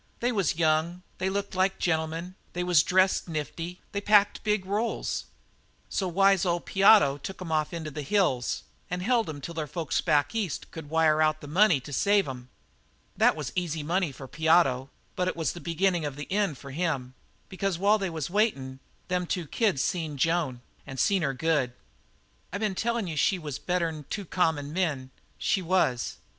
They 0.19 0.31
was 0.31 0.55
young, 0.55 1.03
they 1.19 1.29
looked 1.29 1.53
like 1.53 1.77
gentlemen, 1.77 2.33
they 2.53 2.63
was 2.63 2.81
dressed 2.81 3.29
nifty, 3.29 3.67
and 3.73 3.77
they 3.91 4.01
packed 4.01 4.43
big 4.43 4.65
rolls. 4.65 5.25
So 5.89 6.07
wise 6.07 6.43
old 6.43 6.65
Piotto 6.65 7.19
took 7.19 7.39
'em 7.39 7.51
off 7.51 7.71
into 7.71 7.91
the 7.91 8.01
hills 8.01 8.63
and 8.89 9.03
held 9.03 9.29
'em 9.29 9.41
till 9.41 9.53
their 9.53 9.67
folks 9.67 10.01
back 10.01 10.33
East 10.33 10.71
could 10.71 10.89
wire 10.89 11.21
out 11.21 11.39
the 11.41 11.47
money 11.47 11.79
to 11.81 11.93
save 11.93 12.27
'em. 12.27 12.49
That 13.15 13.35
was 13.35 13.51
easy 13.55 13.83
money 13.83 14.11
for 14.11 14.27
Piotto, 14.27 14.89
but 15.15 15.25
that 15.25 15.35
was 15.35 15.53
the 15.53 15.61
beginnin' 15.61 16.03
of 16.03 16.15
the 16.15 16.31
end 16.31 16.57
for 16.57 16.71
him; 16.71 17.13
because 17.47 17.77
while 17.77 17.99
they 17.99 18.09
was 18.09 18.27
waitin', 18.27 18.79
them 19.07 19.27
two 19.27 19.45
kids 19.45 19.83
seen 19.83 20.17
Joan 20.17 20.61
and 20.87 20.99
seen 20.99 21.21
her 21.21 21.35
good. 21.35 21.73
"I 22.51 22.57
been 22.57 22.73
telling 22.73 23.05
you 23.05 23.15
she 23.15 23.37
was 23.37 23.59
better'n 23.59 24.05
two 24.09 24.25
common 24.25 24.73
men. 24.73 25.11
She 25.37 25.61
was. 25.61 26.17